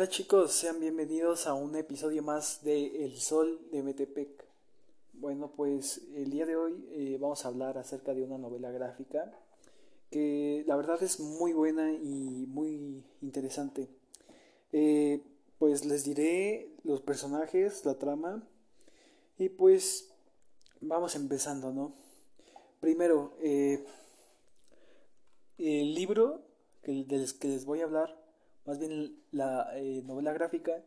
Hola 0.00 0.08
chicos, 0.08 0.52
sean 0.52 0.80
bienvenidos 0.80 1.46
a 1.46 1.52
un 1.52 1.76
episodio 1.76 2.22
más 2.22 2.64
de 2.64 3.04
El 3.04 3.18
Sol 3.18 3.60
de 3.70 3.82
Metepec. 3.82 4.30
Bueno, 5.12 5.52
pues 5.54 6.00
el 6.14 6.30
día 6.30 6.46
de 6.46 6.56
hoy 6.56 6.88
eh, 6.92 7.18
vamos 7.20 7.44
a 7.44 7.48
hablar 7.48 7.76
acerca 7.76 8.14
de 8.14 8.22
una 8.22 8.38
novela 8.38 8.70
gráfica 8.70 9.30
que 10.10 10.64
la 10.66 10.76
verdad 10.76 11.02
es 11.02 11.20
muy 11.20 11.52
buena 11.52 11.92
y 11.92 12.46
muy 12.48 13.04
interesante. 13.20 13.90
Eh, 14.72 15.22
pues 15.58 15.84
les 15.84 16.02
diré 16.02 16.70
los 16.82 17.02
personajes, 17.02 17.84
la 17.84 17.98
trama 17.98 18.42
y 19.36 19.50
pues 19.50 20.08
vamos 20.80 21.14
empezando, 21.14 21.74
¿no? 21.74 21.92
Primero, 22.80 23.34
eh, 23.42 23.84
el 25.58 25.94
libro 25.94 26.40
del 26.86 27.38
que 27.38 27.48
les 27.48 27.66
voy 27.66 27.82
a 27.82 27.84
hablar 27.84 28.19
más 28.70 28.78
bien 28.78 29.20
la 29.32 29.68
eh, 29.74 30.00
novela 30.06 30.32
gráfica 30.32 30.80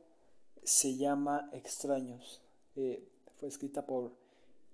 se 0.63 0.95
llama 0.95 1.49
Extraños. 1.51 2.41
Eh, 2.77 3.05
fue 3.37 3.49
escrita 3.49 3.85
por 3.85 4.13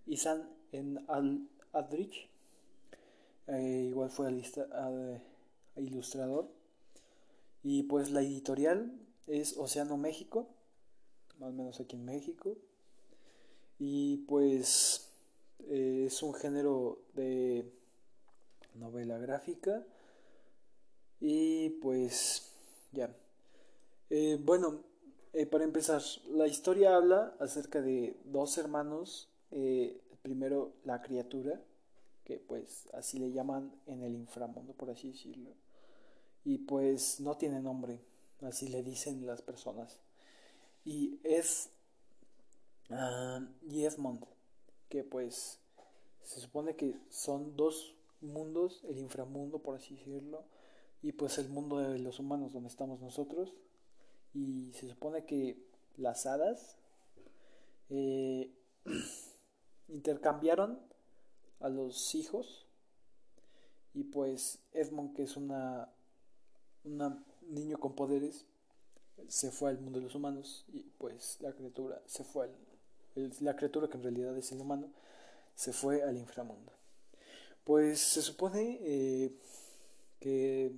Isan 0.05 0.47
en 0.71 1.03
Al 1.07 1.49
Adrich. 1.73 2.29
Eh, 3.47 3.87
igual 3.89 4.11
fue 4.11 4.31
ilustrador. 5.75 6.51
Y 7.63 7.81
pues 7.81 8.11
la 8.11 8.21
editorial 8.21 8.93
es 9.25 9.57
Océano 9.57 9.97
México, 9.97 10.47
más 11.39 11.49
o 11.49 11.53
menos 11.53 11.79
aquí 11.79 11.95
en 11.95 12.05
México. 12.05 12.57
Y 13.79 14.17
pues 14.27 15.11
es 15.67 16.21
un 16.21 16.35
género 16.35 17.01
de 17.15 17.73
novela 18.75 19.17
gráfica. 19.17 19.83
Y 21.19 21.71
pues 21.81 22.48
ya. 22.91 23.15
Eh, 24.09 24.39
bueno, 24.43 24.83
eh, 25.33 25.45
para 25.45 25.63
empezar, 25.63 26.01
la 26.29 26.47
historia 26.47 26.95
habla 26.95 27.35
acerca 27.39 27.81
de 27.81 28.19
dos 28.25 28.57
hermanos. 28.57 29.29
Eh, 29.51 30.01
primero, 30.21 30.73
la 30.83 31.01
criatura, 31.01 31.61
que 32.23 32.37
pues 32.37 32.87
así 32.93 33.19
le 33.19 33.31
llaman 33.31 33.71
en 33.85 34.03
el 34.03 34.15
inframundo, 34.15 34.73
por 34.73 34.89
así 34.89 35.09
decirlo. 35.09 35.51
Y 36.43 36.59
pues 36.59 37.19
no 37.19 37.37
tiene 37.37 37.61
nombre, 37.61 38.01
así 38.41 38.67
le 38.69 38.83
dicen 38.83 39.25
las 39.25 39.41
personas. 39.41 39.99
Y 40.85 41.19
es. 41.23 41.69
Uh, 42.89 43.45
y 43.69 43.85
Edmond, 43.85 44.25
que 44.89 45.03
pues 45.03 45.59
se 46.23 46.39
supone 46.39 46.75
que 46.75 46.95
son 47.09 47.55
dos 47.55 47.95
mundos, 48.19 48.83
el 48.89 48.97
inframundo, 48.97 49.59
por 49.59 49.75
así 49.75 49.95
decirlo 49.95 50.43
y 51.01 51.11
pues 51.13 51.37
el 51.37 51.49
mundo 51.49 51.77
de 51.79 51.99
los 51.99 52.19
humanos 52.19 52.51
donde 52.51 52.69
estamos 52.69 52.99
nosotros. 52.99 53.53
Y 54.33 54.71
se 54.73 54.87
supone 54.87 55.25
que 55.25 55.57
las 55.97 56.25
hadas 56.25 56.77
eh, 57.89 58.51
intercambiaron 59.87 60.79
a 61.59 61.69
los 61.69 62.15
hijos. 62.15 62.67
Y 63.93 64.03
pues 64.03 64.59
Edmond 64.73 65.15
que 65.15 65.23
es 65.23 65.35
una, 65.35 65.89
un 66.83 67.25
niño 67.47 67.79
con 67.79 67.95
poderes 67.95 68.45
se 69.27 69.51
fue 69.51 69.71
al 69.71 69.79
mundo 69.79 69.99
de 69.99 70.05
los 70.05 70.15
humanos. 70.15 70.65
Y 70.71 70.83
pues 70.97 71.37
la 71.41 71.53
criatura 71.53 72.01
se 72.05 72.23
fue 72.23 72.49
la 73.41 73.55
criatura 73.55 73.89
que 73.89 73.97
en 73.97 74.03
realidad 74.03 74.37
es 74.37 74.51
el 74.51 74.61
humano 74.61 74.89
se 75.55 75.73
fue 75.73 76.03
al 76.03 76.17
inframundo. 76.17 76.71
Pues 77.65 77.99
se 77.99 78.21
supone 78.21 78.79
eh, 78.81 79.31
que 80.19 80.71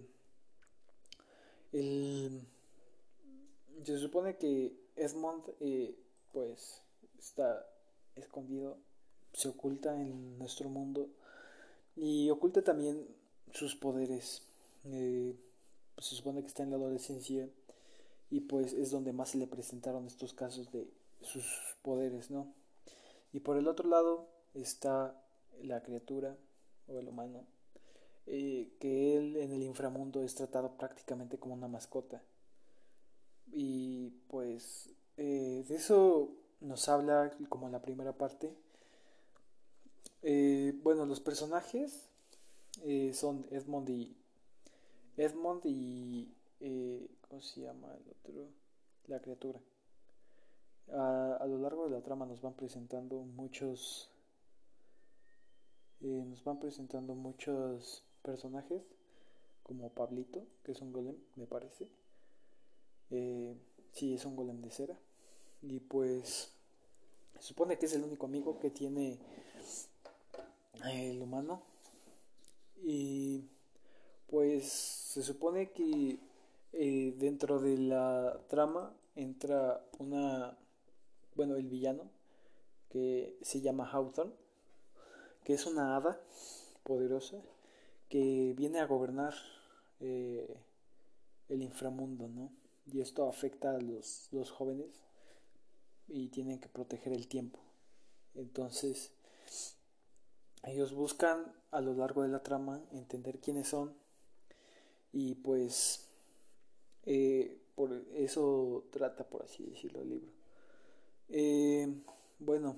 el, 1.71 2.41
se 3.83 3.97
supone 3.97 4.37
que 4.37 4.75
Esmond 4.95 5.43
eh, 5.59 5.95
pues 6.31 6.81
está 7.17 7.65
escondido, 8.15 8.77
se 9.33 9.49
oculta 9.49 9.99
en 9.99 10.37
nuestro 10.37 10.69
mundo 10.69 11.09
y 11.95 12.29
oculta 12.29 12.63
también 12.63 13.07
sus 13.53 13.75
poderes. 13.75 14.43
Eh, 14.85 15.35
pues, 15.95 16.07
se 16.07 16.15
supone 16.15 16.41
que 16.41 16.47
está 16.47 16.63
en 16.63 16.71
la 16.71 16.77
adolescencia 16.77 17.49
y 18.29 18.41
pues 18.41 18.73
es 18.73 18.91
donde 18.91 19.13
más 19.13 19.29
se 19.29 19.37
le 19.37 19.47
presentaron 19.47 20.07
estos 20.07 20.33
casos 20.33 20.71
de 20.71 20.89
sus 21.21 21.45
poderes, 21.81 22.31
¿no? 22.31 22.53
Y 23.33 23.41
por 23.41 23.57
el 23.57 23.67
otro 23.67 23.89
lado 23.89 24.27
está 24.53 25.21
la 25.61 25.83
criatura 25.83 26.37
o 26.87 26.97
el 26.97 27.07
humano 27.07 27.45
eh, 28.27 28.71
que 28.79 29.17
él 29.17 29.37
en 29.37 29.51
el 29.51 29.63
inframundo 29.63 30.23
es 30.23 30.35
tratado 30.35 30.77
prácticamente 30.77 31.37
como 31.37 31.55
una 31.55 31.67
mascota. 31.67 32.21
Y 33.51 34.11
pues 34.29 34.89
eh, 35.17 35.65
de 35.67 35.75
eso 35.75 36.31
nos 36.61 36.87
habla 36.87 37.35
como 37.49 37.69
la 37.69 37.81
primera 37.81 38.13
parte. 38.13 38.53
Eh, 40.21 40.73
bueno, 40.83 41.05
los 41.05 41.19
personajes 41.19 42.07
son 43.13 43.45
Edmond 43.51 43.89
y 43.89 44.15
Edmond 45.17 45.61
y 45.65 46.33
¿cómo 47.27 47.41
se 47.41 47.61
llama 47.61 47.93
el 47.95 48.09
otro? 48.09 48.47
La 49.07 49.19
criatura. 49.19 49.59
A, 50.93 51.37
a, 51.39 51.47
lo 51.47 51.57
largo 51.57 51.85
de 51.85 51.91
la 51.91 52.01
trama 52.01 52.25
nos 52.25 52.41
van 52.41 52.53
presentando 52.53 53.17
muchos 53.21 54.09
nos 56.01 56.43
van 56.43 56.59
presentando 56.59 57.13
muchos 57.13 58.03
personajes 58.21 58.81
como 59.63 59.89
Pablito, 59.89 60.45
que 60.63 60.71
es 60.71 60.81
un 60.81 60.91
golem, 60.91 61.15
me 61.35 61.45
parece. 61.45 61.87
Eh, 63.09 63.55
sí, 63.91 64.13
es 64.13 64.25
un 64.25 64.35
golem 64.35 64.61
de 64.61 64.71
cera. 64.71 64.97
Y 65.61 65.79
pues 65.79 66.51
se 67.39 67.43
supone 67.43 67.77
que 67.77 67.85
es 67.85 67.93
el 67.93 68.03
único 68.03 68.25
amigo 68.25 68.59
que 68.59 68.69
tiene 68.69 69.19
el 70.83 71.21
humano. 71.21 71.61
Y 72.83 73.45
pues 74.27 74.71
se 74.71 75.21
supone 75.23 75.71
que 75.71 76.19
eh, 76.73 77.13
dentro 77.17 77.59
de 77.59 77.77
la 77.77 78.39
trama 78.47 78.95
entra 79.15 79.85
una, 79.99 80.57
bueno, 81.35 81.55
el 81.55 81.67
villano, 81.67 82.09
que 82.89 83.37
se 83.41 83.61
llama 83.61 83.89
Hawthorne, 83.89 84.33
que 85.43 85.53
es 85.53 85.65
una 85.65 85.95
hada 85.95 86.19
poderosa 86.83 87.41
que 88.11 88.53
viene 88.57 88.79
a 88.79 88.85
gobernar 88.85 89.33
eh, 90.01 90.57
el 91.47 91.63
inframundo, 91.63 92.27
¿no? 92.27 92.51
Y 92.85 92.99
esto 92.99 93.29
afecta 93.29 93.71
a 93.71 93.79
los, 93.79 94.29
jóvenes 94.51 94.89
y 96.09 96.27
tienen 96.27 96.59
que 96.59 96.67
proteger 96.67 97.13
el 97.13 97.29
tiempo. 97.29 97.59
Entonces, 98.35 99.13
ellos 100.63 100.93
buscan 100.93 101.55
a 101.71 101.79
lo 101.79 101.93
largo 101.93 102.23
de 102.23 102.27
la 102.27 102.43
trama 102.43 102.83
entender 102.91 103.39
quiénes 103.39 103.69
son 103.69 103.95
y 105.13 105.35
pues 105.35 106.09
eh, 107.05 107.61
por 107.75 107.93
eso 108.13 108.89
trata, 108.91 109.23
por 109.23 109.43
así 109.43 109.63
decirlo, 109.63 110.01
el 110.01 110.09
libro. 110.09 110.31
Eh, 111.29 111.87
bueno, 112.39 112.75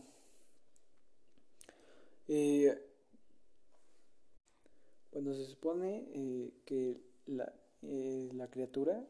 bueno, 5.13 5.33
se 5.33 5.45
supone 5.45 6.05
eh, 6.13 6.53
que 6.65 6.99
la, 7.27 7.53
eh, 7.83 8.29
la, 8.33 8.49
criatura 8.49 9.05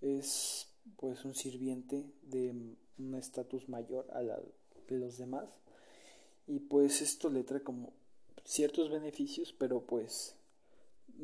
es 0.00 0.68
pues 0.96 1.24
un 1.24 1.34
sirviente 1.34 2.04
de 2.22 2.50
un 2.98 3.14
estatus 3.14 3.68
mayor 3.68 4.06
a 4.12 4.22
la 4.22 4.40
de 4.88 4.98
los 4.98 5.18
demás 5.18 5.48
y 6.46 6.60
pues 6.60 7.00
esto 7.00 7.30
le 7.30 7.42
trae 7.42 7.62
como 7.62 7.92
ciertos 8.44 8.90
beneficios 8.90 9.54
pero 9.58 9.86
pues 9.86 10.36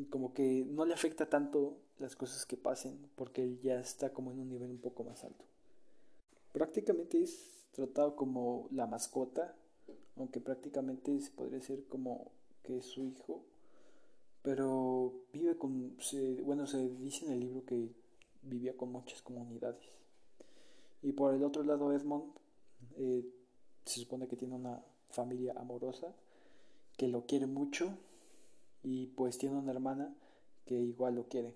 como 0.09 0.33
que 0.33 0.65
no 0.67 0.85
le 0.85 0.95
afecta 0.95 1.29
tanto 1.29 1.77
las 1.99 2.17
cosas 2.17 2.47
que 2.47 2.57
pasen 2.57 3.11
porque 3.17 3.43
él 3.43 3.61
ya 3.61 3.79
está 3.79 4.13
como 4.13 4.33
en 4.33 4.41
un 4.41 4.49
nivel 4.49 4.71
un 4.71 4.81
poco 4.81 5.05
más 5.05 5.25
alto. 5.25 5.45
Prácticamente 6.53 7.23
es 7.23 7.67
tratado 7.73 8.17
como 8.17 8.69
la 8.73 8.87
mascota 8.87 9.55
aunque 10.17 10.41
prácticamente 10.41 11.19
podría 11.35 11.61
ser 11.61 11.85
como 11.85 12.31
que 12.63 12.79
es 12.79 12.87
su 12.87 13.05
hijo, 13.05 13.43
pero 14.43 15.13
vive 15.33 15.57
con, 15.57 15.97
bueno, 16.45 16.67
se 16.67 16.89
dice 16.97 17.27
en 17.27 17.33
el 17.33 17.41
libro 17.41 17.65
que 17.65 17.91
vivía 18.43 18.77
con 18.77 18.93
muchas 18.93 19.23
comunidades. 19.23 19.85
Y 21.03 21.13
por 21.13 21.35
el 21.35 21.45
otro 21.45 21.63
lado, 21.63 21.93
Edmond 21.93 22.33
eh, 22.97 23.25
se 23.85 24.01
supone 24.01 24.29
que 24.29 24.37
tiene 24.37 24.55
una 24.55 24.83
familia 25.11 25.55
amorosa, 25.57 26.15
que 26.97 27.09
lo 27.09 27.27
quiere 27.27 27.47
mucho, 27.47 27.97
y 28.83 29.07
pues 29.09 29.39
tiene 29.39 29.57
una 29.57 29.73
hermana 29.73 30.15
que 30.65 30.75
igual 30.75 31.17
lo 31.17 31.29
quiere. 31.29 31.55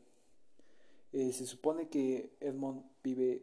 Eh, 1.12 1.33
se 1.33 1.47
supone 1.47 1.89
que 1.89 2.37
Edmond 2.41 2.83
vive 3.03 3.43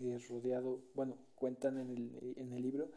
eh, 0.00 0.18
rodeado, 0.28 0.80
bueno, 0.94 1.16
cuentan 1.36 1.78
en 1.78 1.90
el, 1.90 2.34
en 2.36 2.52
el 2.52 2.62
libro, 2.62 2.88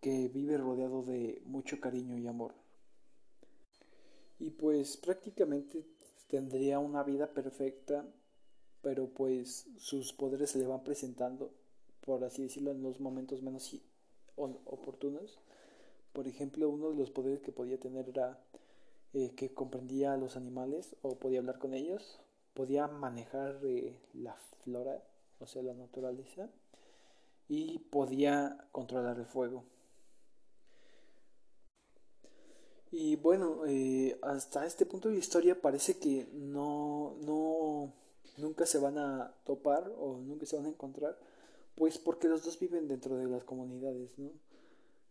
que 0.00 0.28
vive 0.28 0.56
rodeado 0.56 1.02
de 1.02 1.42
mucho 1.46 1.80
cariño 1.80 2.16
y 2.16 2.26
amor 2.26 2.63
y 4.38 4.50
pues 4.50 4.96
prácticamente 4.96 5.86
tendría 6.28 6.78
una 6.78 7.02
vida 7.02 7.32
perfecta 7.32 8.04
pero 8.84 9.08
pues 9.08 9.66
sus 9.78 10.12
poderes 10.12 10.50
se 10.50 10.58
le 10.58 10.66
van 10.66 10.84
presentando, 10.84 11.50
por 12.02 12.22
así 12.22 12.42
decirlo, 12.42 12.70
en 12.70 12.82
los 12.82 13.00
momentos 13.00 13.42
menos 13.42 13.74
oportunos. 14.36 15.40
Por 16.12 16.28
ejemplo, 16.28 16.68
uno 16.68 16.90
de 16.90 16.96
los 16.96 17.10
poderes 17.10 17.40
que 17.40 17.50
podía 17.50 17.80
tener 17.80 18.10
era 18.10 18.38
eh, 19.14 19.34
que 19.34 19.54
comprendía 19.54 20.12
a 20.12 20.18
los 20.18 20.36
animales 20.36 20.96
o 21.00 21.18
podía 21.18 21.38
hablar 21.38 21.58
con 21.58 21.72
ellos, 21.72 22.20
podía 22.52 22.86
manejar 22.86 23.58
eh, 23.64 23.96
la 24.12 24.36
flora, 24.62 25.02
o 25.40 25.46
sea, 25.46 25.62
la 25.62 25.72
naturaleza, 25.72 26.50
y 27.48 27.78
podía 27.78 28.68
controlar 28.70 29.18
el 29.18 29.26
fuego. 29.26 29.64
Y 32.96 33.16
bueno, 33.16 33.66
eh, 33.66 34.16
hasta 34.22 34.64
este 34.66 34.86
punto 34.86 35.08
de 35.08 35.14
la 35.14 35.20
historia 35.20 35.60
parece 35.60 35.98
que 35.98 36.28
no, 36.32 37.16
no, 37.22 37.92
nunca 38.36 38.66
se 38.66 38.78
van 38.78 38.98
a 38.98 39.34
topar 39.44 39.92
o 39.98 40.20
nunca 40.20 40.46
se 40.46 40.54
van 40.54 40.66
a 40.66 40.68
encontrar, 40.68 41.18
pues 41.74 41.98
porque 41.98 42.28
los 42.28 42.44
dos 42.44 42.56
viven 42.60 42.86
dentro 42.86 43.16
de 43.16 43.26
las 43.26 43.42
comunidades, 43.42 44.16
¿no? 44.16 44.28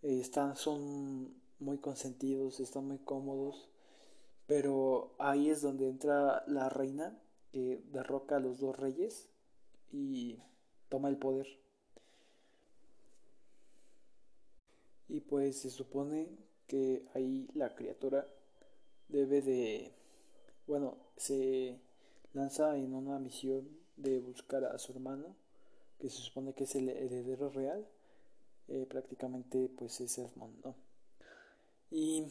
Eh, 0.02 0.22
están, 0.22 0.56
son 0.56 1.34
muy 1.60 1.78
consentidos, 1.78 2.62
están 2.62 2.88
muy 2.88 3.00
cómodos, 3.00 3.68
pero 4.48 5.14
ahí 5.20 5.50
es 5.50 5.62
donde 5.62 5.90
entra 5.90 6.46
la 6.48 6.70
reina 6.70 7.20
que 7.52 7.84
derroca 7.92 8.38
a 8.38 8.40
los 8.40 8.62
dos 8.62 8.80
reyes 8.80 9.28
y 9.92 10.40
toma 10.88 11.10
el 11.10 11.18
poder. 11.18 11.48
Y 15.10 15.20
pues 15.20 15.58
se 15.58 15.70
supone 15.70 16.53
que 16.74 17.06
ahí 17.14 17.48
la 17.54 17.76
criatura 17.76 18.28
debe 19.08 19.44
de, 19.44 19.92
bueno, 20.66 20.98
se 21.18 21.78
lanza 22.34 22.76
en 22.76 22.96
una 22.96 23.20
misión 23.20 23.70
de 23.96 24.20
buscar 24.20 24.64
a 24.64 24.80
su 24.80 24.92
hermano, 24.92 25.36
que 26.00 26.10
se 26.10 26.24
supone 26.24 26.54
que 26.56 26.64
es 26.64 26.74
el 26.74 26.90
heredero 26.90 27.52
real, 27.52 27.88
eh, 28.70 28.88
prácticamente 28.90 29.70
pues 29.78 30.02
es 30.02 30.18
Edmond, 30.18 30.66
¿no? 30.66 30.76
Y 31.92 32.26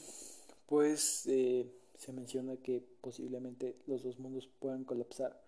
pues 0.66 1.24
eh, 1.28 1.72
se 1.96 2.12
menciona 2.12 2.56
que 2.56 2.84
posiblemente 3.00 3.76
los 3.86 4.02
dos 4.02 4.18
mundos 4.18 4.48
puedan 4.58 4.82
colapsar 4.82 5.40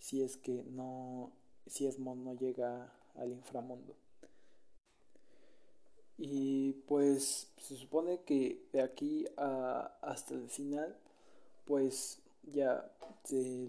si 0.00 0.24
es 0.24 0.36
que 0.36 0.64
no, 0.64 1.30
si 1.68 1.86
Edmond 1.86 2.24
no 2.24 2.34
llega 2.34 2.92
al 3.14 3.30
inframundo. 3.30 3.94
Y 6.18 6.72
pues 6.86 7.50
se 7.58 7.76
supone 7.76 8.22
que 8.22 8.66
de 8.72 8.80
aquí 8.80 9.26
hasta 9.36 10.34
el 10.34 10.48
final, 10.48 10.96
pues 11.66 12.20
ya 12.52 12.90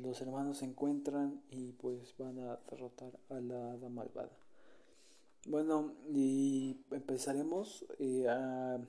los 0.02 0.22
hermanos 0.22 0.60
se 0.60 0.66
encuentran 0.66 1.42
y 1.50 1.72
pues 1.74 2.16
van 2.18 2.40
a 2.40 2.60
derrotar 2.70 3.12
a 3.30 3.40
la 3.40 3.74
hada 3.74 3.90
malvada. 3.90 4.32
Bueno, 5.48 5.94
y 6.14 6.78
empezaremos 6.92 7.86
eh, 8.00 8.28
a 8.28 8.80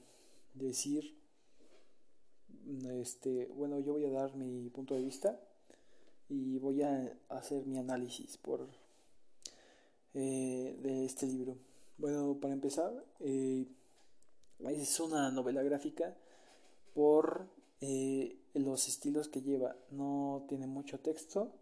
decir, 0.54 1.16
este, 3.00 3.46
bueno, 3.46 3.78
yo 3.80 3.92
voy 3.92 4.04
a 4.04 4.10
dar 4.10 4.34
mi 4.36 4.68
punto 4.70 4.94
de 4.94 5.02
vista 5.02 5.40
y 6.28 6.58
voy 6.58 6.82
a 6.82 7.16
hacer 7.28 7.64
mi 7.66 7.78
análisis 7.78 8.36
por 8.36 8.68
eh, 10.14 10.78
de 10.82 11.04
este 11.04 11.26
libro. 11.26 11.56
Bueno, 11.98 12.38
para 12.40 12.54
empezar, 12.54 12.92
eh, 13.18 13.66
es 14.68 15.00
una 15.00 15.32
novela 15.32 15.64
gráfica 15.64 16.16
por 16.94 17.48
eh, 17.80 18.38
los 18.54 18.86
estilos 18.86 19.28
que 19.28 19.42
lleva. 19.42 19.74
No 19.90 20.46
tiene 20.48 20.68
mucho 20.68 21.00
texto, 21.00 21.52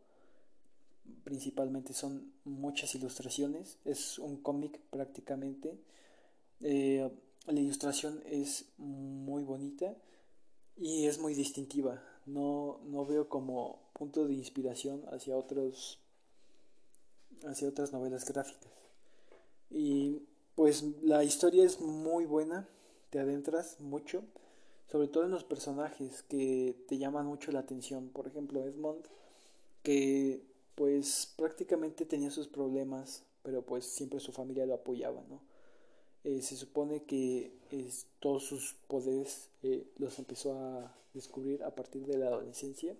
principalmente 1.24 1.94
son 1.94 2.34
muchas 2.44 2.94
ilustraciones. 2.94 3.78
Es 3.86 4.18
un 4.18 4.36
cómic 4.42 4.78
prácticamente. 4.90 5.78
Eh, 6.60 7.10
la 7.46 7.60
ilustración 7.60 8.22
es 8.26 8.66
muy 8.76 9.42
bonita 9.42 9.96
y 10.76 11.06
es 11.06 11.18
muy 11.18 11.32
distintiva. 11.32 12.02
No, 12.26 12.80
no 12.84 13.06
veo 13.06 13.30
como 13.30 13.88
punto 13.94 14.26
de 14.26 14.34
inspiración 14.34 15.02
hacia 15.12 15.34
otros 15.36 15.98
hacia 17.46 17.68
otras 17.68 17.92
novelas 17.92 18.24
gráficas. 18.26 18.85
Y 19.70 20.22
pues 20.54 20.84
la 21.02 21.24
historia 21.24 21.64
es 21.64 21.80
muy 21.80 22.24
buena, 22.24 22.68
te 23.10 23.18
adentras 23.18 23.80
mucho, 23.80 24.22
sobre 24.90 25.08
todo 25.08 25.24
en 25.24 25.30
los 25.30 25.44
personajes 25.44 26.22
que 26.22 26.76
te 26.88 26.98
llaman 26.98 27.26
mucho 27.26 27.52
la 27.52 27.60
atención. 27.60 28.08
Por 28.08 28.26
ejemplo, 28.26 28.64
Edmond, 28.64 29.04
que 29.82 30.42
pues 30.74 31.32
prácticamente 31.36 32.04
tenía 32.04 32.30
sus 32.30 32.48
problemas, 32.48 33.22
pero 33.42 33.62
pues 33.62 33.86
siempre 33.86 34.20
su 34.20 34.32
familia 34.32 34.66
lo 34.66 34.74
apoyaba, 34.74 35.22
¿no? 35.28 35.40
Eh, 36.24 36.42
se 36.42 36.56
supone 36.56 37.04
que 37.04 37.52
todos 38.19 38.42
sus 38.44 38.74
poderes 38.88 39.48
eh, 39.62 39.86
los 39.98 40.19
empezó 40.19 40.58
a 40.58 40.92
descubrir 41.14 41.62
a 41.62 41.74
partir 41.74 42.04
de 42.04 42.19
la 42.19 42.26
adolescencia 42.26 42.96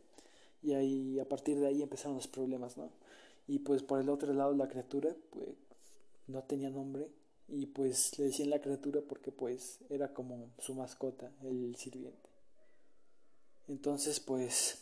y 0.63 0.75
ahí 0.75 1.19
a 1.19 1.29
partir 1.29 1.59
de 1.59 1.67
ahí 1.67 1.83
empezaron 1.83 2.17
los 2.17 2.29
problemas, 2.29 2.77
¿no? 2.77 2.91
Y 3.49 3.59
pues 3.59 3.83
por 3.83 4.01
el 4.01 4.09
otro 4.11 4.33
lado 4.33 4.55
la 4.55 4.69
criatura 4.69 5.15
pues 5.31 5.49
no 6.27 6.43
tenía 6.45 6.71
nombre 6.71 7.09
y 7.49 7.67
pues 7.67 8.19
le 8.19 8.27
decían 8.27 8.51
la 8.51 8.61
criatura 8.61 9.01
porque 9.07 9.31
pues 9.33 9.79
era 9.89 10.13
como 10.13 10.51
su 10.59 10.75
mascota, 10.75 11.31
el 11.43 11.77
sirviente. 11.77 12.31
Entonces 13.69 14.21
pues 14.21 14.79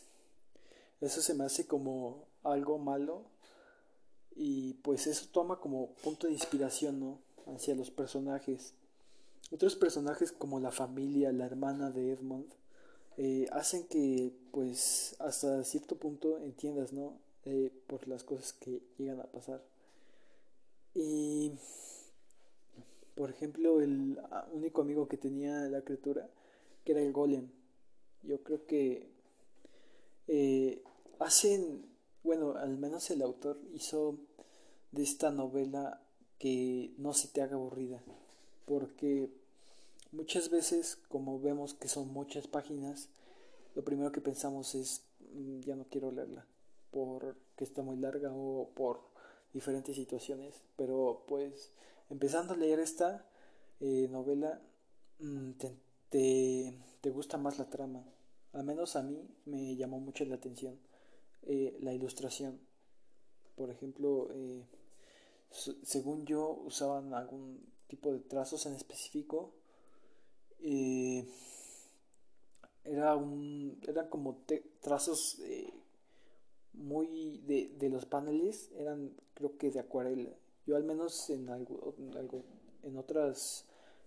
eso 1.00 1.20
se 1.20 1.35
me 1.35 1.44
hace 1.44 1.67
como 1.67 2.26
algo 2.43 2.79
malo 2.79 3.25
y 4.35 4.75
pues 4.75 5.06
eso 5.06 5.26
toma 5.32 5.61
como 5.61 5.94
punto 6.02 6.26
de 6.26 6.32
inspiración, 6.32 7.00
¿no? 7.00 7.19
Hacia 7.55 7.75
los 7.75 7.90
personajes. 7.90 8.75
Otros 9.50 9.76
personajes 9.76 10.32
como 10.32 10.58
la 10.58 10.70
familia, 10.70 11.31
la 11.32 11.47
hermana 11.47 11.90
de 11.90 12.12
Edmond, 12.12 12.52
eh, 13.17 13.47
hacen 13.52 13.87
que 13.87 14.32
pues 14.50 15.14
hasta 15.20 15.62
cierto 15.64 15.97
punto 15.97 16.38
entiendas, 16.38 16.93
¿no? 16.93 17.19
Eh, 17.44 17.70
por 17.87 18.08
las 18.08 18.25
cosas 18.25 18.55
que 18.55 18.82
llegan 18.99 19.20
a 19.20 19.25
pasar. 19.25 19.62
Y 20.94 21.52
por 23.14 23.31
ejemplo, 23.31 23.81
el 23.81 24.19
único 24.52 24.82
amigo 24.82 25.08
que 25.08 25.17
tenía 25.17 25.61
la 25.69 25.82
criatura, 25.82 26.28
que 26.85 26.92
era 26.92 27.00
el 27.00 27.12
golem. 27.12 27.49
Yo 28.23 28.42
creo 28.42 28.66
que 28.66 29.09
eh, 30.26 30.83
hacen, 31.18 31.87
bueno, 32.25 32.57
al 32.57 32.76
menos 32.76 33.11
el 33.11 33.23
autor 33.23 33.61
hizo 33.73 34.18
de 34.92 35.02
esta 35.02 35.30
novela 35.30 36.00
que 36.38 36.92
no 36.99 37.14
se 37.14 37.28
te 37.28 37.42
haga 37.42 37.54
aburrida, 37.54 38.02
porque 38.66 39.30
muchas 40.11 40.50
veces, 40.50 40.99
como 41.09 41.38
vemos 41.40 41.75
que 41.75 41.88
son 41.88 42.12
muchas 42.12 42.49
páginas, 42.49 43.09
lo 43.75 43.85
primero 43.85 44.11
que 44.11 44.21
pensamos 44.21 44.75
es, 44.75 45.02
mm, 45.35 45.61
ya 45.61 45.76
no 45.76 45.85
quiero 45.85 46.11
leerla, 46.11 46.47
porque 46.90 47.64
está 47.64 47.83
muy 47.83 47.97
larga 47.97 48.33
o 48.33 48.71
por 48.75 49.13
diferentes 49.54 49.94
situaciones, 49.94 50.61
pero 50.76 51.25
pues 51.28 51.73
empezando 52.11 52.52
a 52.52 52.56
leer 52.56 52.80
esta 52.80 53.25
eh, 53.80 54.08
novela 54.11 54.61
mm, 55.20 55.52
te, 56.11 56.78
te, 57.00 57.11
gusta 57.11 57.38
más 57.38 57.58
la 57.58 57.70
trama. 57.70 58.04
Al 58.52 58.64
menos 58.64 58.96
a 58.96 59.02
mí 59.02 59.26
me 59.46 59.76
llamó 59.76 60.00
mucho 60.00 60.25
la 60.25 60.34
atención 60.34 60.78
eh, 61.42 61.78
la 61.80 61.94
ilustración. 61.94 62.61
Por 63.54 63.70
ejemplo, 63.70 64.28
eh, 64.34 64.66
según 65.50 66.26
yo 66.26 66.50
usaban 66.50 67.14
algún 67.14 67.64
tipo 67.87 68.12
de 68.12 68.20
trazos 68.20 68.66
en 68.66 68.75
específico. 68.75 69.54
era 72.84 73.16
un, 73.16 73.80
eran 73.87 74.08
como 74.08 74.44
trazos 74.80 75.38
muy 76.75 77.38
de, 77.47 77.75
de 77.78 77.88
los 77.88 78.04
paneles, 78.04 78.71
eran 78.76 79.12
creo 79.35 79.57
que 79.59 79.71
de 79.71 79.81
acuarela. 79.81 80.31
Yo 80.66 80.76
al 80.76 80.85
menos 80.85 81.28
en 81.31 81.49
algo, 81.50 81.95
en 82.83 82.97
otras 82.97 83.66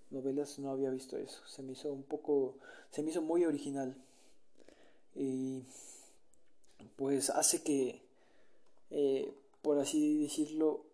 novelas 0.10 0.58
no 0.60 0.72
había 0.72 0.90
visto 0.90 1.18
eso. 1.18 1.46
Se 1.48 1.62
me 1.62 1.74
hizo 1.74 1.92
un 1.92 2.04
poco, 2.04 2.58
se 2.92 3.04
me 3.04 3.12
hizo 3.12 3.22
muy 3.22 3.46
original. 3.46 3.96
Y 5.16 5.64
pues 6.96 7.30
hace 7.30 7.62
que, 7.62 8.02
eh, 8.90 9.34
por 9.62 9.78
así 9.80 10.24
decirlo, 10.24 10.86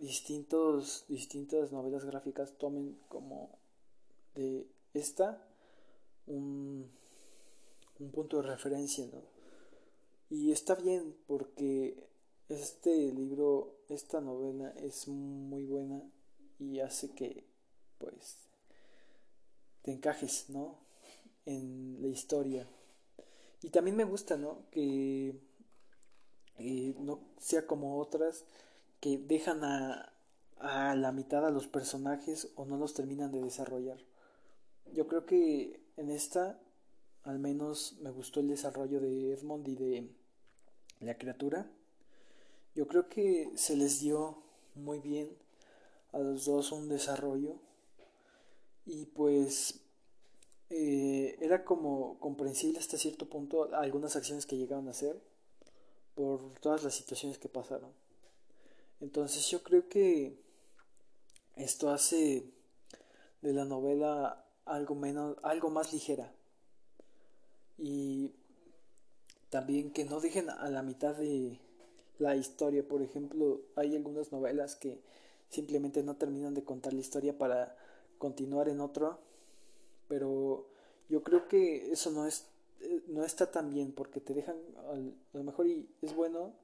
distintos, 0.00 1.04
distintas 1.08 1.72
novelas 1.72 2.04
gráficas 2.04 2.52
tomen 2.58 2.98
como 3.08 3.50
de 4.34 4.66
esta 4.94 5.46
un, 6.26 6.90
un 8.00 8.10
punto 8.10 8.42
de 8.42 8.48
referencia, 8.48 9.06
¿no? 9.06 9.41
Y 10.32 10.50
está 10.50 10.74
bien 10.76 11.14
porque 11.26 12.08
este 12.48 13.12
libro, 13.12 13.76
esta 13.90 14.22
novela 14.22 14.70
es 14.78 15.06
muy 15.06 15.66
buena 15.66 16.10
y 16.58 16.80
hace 16.80 17.10
que 17.10 17.44
pues 17.98 18.38
te 19.82 19.92
encajes, 19.92 20.46
¿no? 20.48 20.78
En 21.44 22.00
la 22.00 22.08
historia. 22.08 22.66
Y 23.60 23.68
también 23.68 23.94
me 23.94 24.04
gusta, 24.04 24.38
¿no? 24.38 24.62
Que 24.70 25.38
eh, 26.56 26.94
no 26.98 27.20
sea 27.38 27.66
como 27.66 27.98
otras 28.00 28.46
que 29.00 29.18
dejan 29.18 29.62
a, 29.64 30.14
a 30.60 30.94
la 30.94 31.12
mitad 31.12 31.46
a 31.46 31.50
los 31.50 31.68
personajes 31.68 32.48
o 32.54 32.64
no 32.64 32.78
los 32.78 32.94
terminan 32.94 33.32
de 33.32 33.42
desarrollar. 33.42 33.98
Yo 34.94 35.06
creo 35.08 35.26
que 35.26 35.84
en 35.98 36.08
esta 36.08 36.58
al 37.24 37.38
menos 37.38 37.98
me 38.00 38.10
gustó 38.10 38.40
el 38.40 38.48
desarrollo 38.48 38.98
de 38.98 39.32
Edmond 39.32 39.68
y 39.68 39.74
de 39.76 40.21
la 41.02 41.18
criatura. 41.18 41.70
Yo 42.74 42.86
creo 42.86 43.08
que 43.08 43.50
se 43.54 43.76
les 43.76 44.00
dio 44.00 44.42
muy 44.74 45.00
bien 45.00 45.28
a 46.12 46.18
los 46.18 46.46
dos 46.46 46.72
un 46.72 46.88
desarrollo 46.88 47.56
y 48.86 49.06
pues 49.06 49.80
eh, 50.70 51.36
era 51.40 51.64
como 51.64 52.18
comprensible 52.18 52.78
hasta 52.78 52.96
cierto 52.96 53.28
punto 53.28 53.74
algunas 53.74 54.16
acciones 54.16 54.46
que 54.46 54.56
llegaban 54.56 54.88
a 54.88 54.92
hacer 54.92 55.20
por 56.14 56.58
todas 56.60 56.82
las 56.82 56.94
situaciones 56.94 57.38
que 57.38 57.48
pasaron. 57.48 57.90
Entonces 59.00 59.48
yo 59.48 59.62
creo 59.62 59.88
que 59.88 60.38
esto 61.56 61.90
hace 61.90 62.44
de 63.42 63.52
la 63.52 63.64
novela 63.64 64.46
algo 64.64 64.94
menos, 64.94 65.36
algo 65.42 65.70
más 65.70 65.92
ligera. 65.92 66.32
Y 67.78 68.32
también 69.52 69.90
que 69.90 70.06
no 70.06 70.18
dejen 70.18 70.48
a 70.48 70.70
la 70.70 70.82
mitad 70.82 71.14
de 71.14 71.58
la 72.18 72.36
historia. 72.36 72.88
Por 72.88 73.02
ejemplo, 73.02 73.60
hay 73.76 73.94
algunas 73.94 74.32
novelas 74.32 74.76
que 74.76 74.98
simplemente 75.50 76.02
no 76.02 76.16
terminan 76.16 76.54
de 76.54 76.64
contar 76.64 76.94
la 76.94 77.00
historia 77.00 77.36
para 77.36 77.76
continuar 78.16 78.70
en 78.70 78.80
otro. 78.80 79.18
Pero 80.08 80.68
yo 81.10 81.22
creo 81.22 81.48
que 81.48 81.92
eso 81.92 82.10
no 82.12 82.26
es 82.26 82.46
eh, 82.80 83.02
no 83.08 83.26
está 83.26 83.50
tan 83.50 83.68
bien 83.68 83.92
porque 83.92 84.20
te 84.20 84.32
dejan 84.32 84.56
a 84.88 85.36
lo 85.36 85.44
mejor 85.44 85.66
y 85.66 85.86
es 86.00 86.14
bueno 86.14 86.54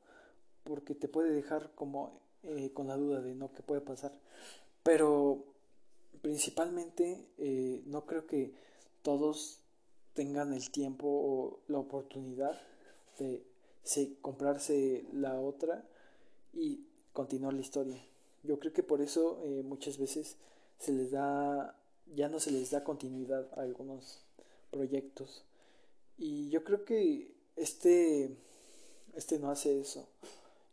porque 0.65 0.95
te 0.95 1.09
puede 1.09 1.31
dejar 1.31 1.71
como 1.75 2.19
eh, 2.45 2.71
con 2.73 2.89
la 2.89 2.97
duda 2.97 3.21
de 3.21 3.35
no 3.35 3.53
qué 3.53 3.63
puede 3.63 3.81
pasar 3.81 4.13
pero 4.83 5.45
principalmente 6.23 7.25
eh, 7.39 7.83
no 7.87 8.07
creo 8.07 8.27
que 8.27 8.53
todos 9.03 9.61
tengan 10.15 10.53
el 10.53 10.71
tiempo 10.71 11.07
o 11.07 11.61
la 11.69 11.79
oportunidad 11.79 12.59
de 13.19 13.45
comprarse 14.21 15.05
la 15.13 15.41
otra 15.41 15.85
y 16.53 16.85
continuar 17.13 17.55
la 17.55 17.61
historia. 17.61 18.03
Yo 18.43 18.59
creo 18.59 18.73
que 18.73 18.83
por 18.83 19.01
eso 19.01 19.43
eh, 19.45 19.63
muchas 19.63 19.99
veces 19.99 20.37
se 20.79 20.93
les 20.93 21.11
da, 21.11 21.77
ya 22.15 22.29
no 22.29 22.41
se 22.41 22.51
les 22.51 22.71
da 22.71 22.85
continuidad 22.85 23.49
a 23.59 23.63
algunos 23.63 24.23
proyectos. 24.71 25.45
Y 26.17 26.51
yo 26.51 26.65
creo 26.65 26.85
que 26.85 27.31
este, 27.57 28.37
este 29.15 29.39
no 29.39 29.51
hace 29.51 29.81
eso. 29.81 30.09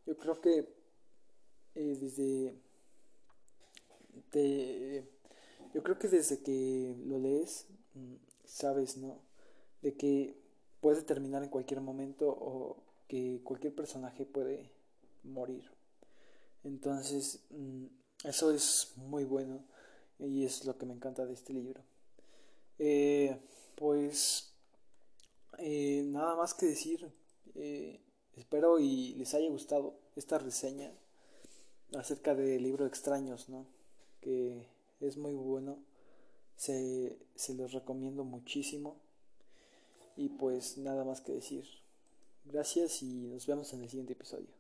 Yo 0.05 0.17
creo 0.17 0.39
que 0.39 0.67
eh, 1.75 1.97
desde 1.99 2.55
yo 5.73 5.83
creo 5.83 5.97
que 5.97 6.07
desde 6.07 6.39
que 6.39 6.95
lo 7.05 7.19
lees, 7.19 7.67
mm, 7.93 8.15
sabes, 8.45 8.97
¿no? 8.97 9.19
De 9.81 9.95
que 9.95 10.35
puede 10.86 11.01
terminar 11.01 11.42
en 11.42 11.50
cualquier 11.50 11.82
momento 11.82 12.30
o 12.30 12.77
que 13.08 13.42
cualquier 13.44 13.74
personaje 13.74 14.24
puede 14.24 14.70
morir. 15.24 15.63
Entonces, 16.63 17.39
mm, 17.50 17.86
eso 18.24 18.51
es 18.51 18.94
muy 18.96 19.24
bueno 19.24 19.65
y 20.20 20.46
es 20.46 20.63
lo 20.63 20.77
que 20.77 20.86
me 20.86 20.94
encanta 20.94 21.25
de 21.25 21.34
este 21.34 21.54
libro. 21.54 21.82
Eh, 22.77 23.36
pues, 23.74 24.54
eh, 25.58 26.04
nada 26.06 26.36
más 26.36 26.54
que 26.54 26.68
decir. 26.68 27.12
Eh, 27.56 28.00
espero 28.36 28.77
y 28.77 29.15
les 29.15 29.34
haya 29.34 29.50
gustado 29.50 29.98
esta 30.15 30.38
reseña 30.38 30.94
acerca 31.98 32.36
del 32.36 32.62
libro 32.62 32.86
Extraños, 32.86 33.50
¿no? 33.50 33.65
que 34.22 34.68
es 35.00 35.18
muy 35.18 35.34
bueno. 35.34 35.80
Se, 36.58 37.18
se 37.34 37.56
los 37.56 37.74
recomiendo 37.74 38.24
muchísimo. 38.24 39.04
Y 40.15 40.29
pues 40.29 40.77
nada 40.77 41.03
más 41.03 41.22
que 41.22 41.34
decir. 41.34 41.65
Gracias 42.45 43.01
y 43.01 43.27
nos 43.27 43.48
vemos 43.48 43.74
en 43.74 43.84
el 43.84 43.89
siguiente 43.89 44.13
episodio. 44.13 44.53